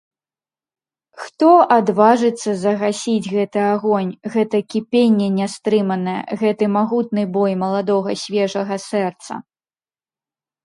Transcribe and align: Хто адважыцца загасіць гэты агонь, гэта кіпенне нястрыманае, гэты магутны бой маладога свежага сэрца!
Хто 1.23 1.49
адважыцца 1.75 2.49
загасіць 2.63 3.31
гэты 3.33 3.61
агонь, 3.73 4.09
гэта 4.37 4.61
кіпенне 4.75 5.27
нястрыманае, 5.39 6.19
гэты 6.43 6.71
магутны 6.77 7.23
бой 7.35 7.53
маладога 7.65 8.15
свежага 8.23 8.75
сэрца! 8.89 9.33